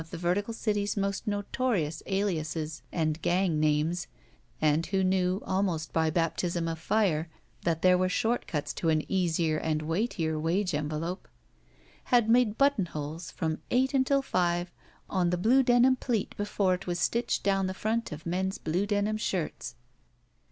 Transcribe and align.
the 0.09 0.17
vertical 0.17 0.51
city's 0.51 0.97
most 0.97 1.27
notorious 1.27 2.01
aliases 2.07 2.81
and 2.91 3.21
gang 3.21 3.59
names, 3.59 4.07
and 4.59 4.87
who 4.87 5.03
knew, 5.03 5.39
almost 5.45 5.93
by 5.93 6.09
baptism 6.09 6.67
of 6.67 6.79
fire, 6.79 7.29
that 7.61 7.83
there 7.83 7.99
were 7.99 8.09
short 8.09 8.47
cuts 8.47 8.73
to 8.73 8.89
an 8.89 9.03
easier 9.07 9.57
and 9.57 9.83
weightier 9.83 10.39
wage 10.39 10.73
envelope, 10.73 11.27
had 12.05 12.27
made 12.27 12.57
buttonholes 12.57 13.29
from 13.29 13.59
eight 13.69 13.93
until 13.93 14.23
five 14.23 14.71
on 15.07 15.29
the 15.29 15.37
blue 15.37 15.61
denim 15.61 15.95
pleat 15.95 16.35
before 16.35 16.73
it 16.73 16.87
was 16.87 16.99
stitched 16.99 17.43
down 17.43 17.67
the 17.67 17.71
front 17.75 18.11
of 18.11 18.25
men's 18.25 18.57
blue 18.57 18.87
denim 18.87 19.17
shirts. 19.17 19.75